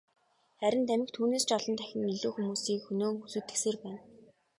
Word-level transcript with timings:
Харин 0.61 0.83
тамхи 0.89 1.13
түүнээс 1.15 1.45
ч 1.47 1.49
олон 1.57 1.75
дахин 1.79 2.01
илүү 2.13 2.31
хүмүүсийг 2.33 2.81
хөнөөн 2.83 3.15
сүйтгэсээр 3.31 3.75
байна. 3.83 3.99